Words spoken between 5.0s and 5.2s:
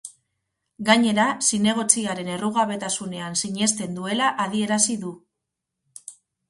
du.